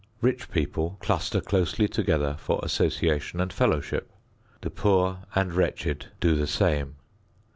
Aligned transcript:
Rich 0.19 0.49
people 0.49 0.97
cluster 0.99 1.41
closely 1.41 1.87
together 1.87 2.35
for 2.39 2.59
association 2.63 3.39
and 3.39 3.53
fellowship. 3.53 4.11
The 4.61 4.71
poor 4.71 5.19
and 5.35 5.53
wretched 5.53 6.07
do 6.19 6.35
the 6.35 6.47
same. 6.47 6.95